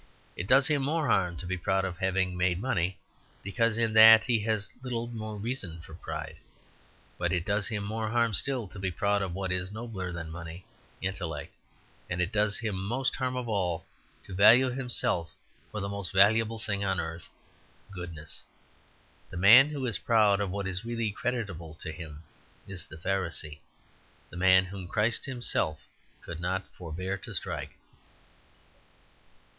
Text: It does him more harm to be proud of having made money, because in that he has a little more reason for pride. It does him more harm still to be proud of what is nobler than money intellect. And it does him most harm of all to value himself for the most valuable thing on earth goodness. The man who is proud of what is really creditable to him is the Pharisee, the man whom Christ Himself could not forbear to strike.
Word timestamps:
It 0.35 0.47
does 0.47 0.65
him 0.67 0.81
more 0.81 1.07
harm 1.09 1.37
to 1.37 1.45
be 1.45 1.59
proud 1.59 1.85
of 1.85 1.99
having 1.99 2.35
made 2.35 2.59
money, 2.59 2.97
because 3.43 3.77
in 3.77 3.93
that 3.93 4.23
he 4.23 4.39
has 4.39 4.65
a 4.67 4.83
little 4.83 5.05
more 5.05 5.37
reason 5.37 5.79
for 5.81 5.93
pride. 5.93 6.37
It 7.19 7.45
does 7.45 7.67
him 7.67 7.83
more 7.83 8.09
harm 8.09 8.33
still 8.33 8.67
to 8.69 8.79
be 8.79 8.89
proud 8.89 9.21
of 9.21 9.35
what 9.35 9.51
is 9.51 9.71
nobler 9.71 10.11
than 10.11 10.31
money 10.31 10.65
intellect. 11.03 11.53
And 12.09 12.19
it 12.19 12.31
does 12.31 12.57
him 12.57 12.81
most 12.83 13.15
harm 13.17 13.35
of 13.37 13.47
all 13.47 13.85
to 14.23 14.33
value 14.33 14.71
himself 14.71 15.35
for 15.71 15.79
the 15.81 15.87
most 15.87 16.11
valuable 16.11 16.57
thing 16.57 16.83
on 16.83 16.99
earth 16.99 17.29
goodness. 17.91 18.41
The 19.29 19.37
man 19.37 19.69
who 19.69 19.85
is 19.85 19.99
proud 19.99 20.39
of 20.41 20.49
what 20.49 20.67
is 20.67 20.83
really 20.83 21.11
creditable 21.11 21.75
to 21.75 21.91
him 21.91 22.23
is 22.67 22.87
the 22.87 22.97
Pharisee, 22.97 23.59
the 24.31 24.37
man 24.37 24.65
whom 24.65 24.87
Christ 24.87 25.25
Himself 25.25 25.81
could 26.23 26.39
not 26.39 26.65
forbear 26.75 27.19
to 27.19 27.35
strike. 27.35 27.77